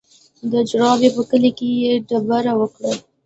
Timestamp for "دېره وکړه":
2.09-2.91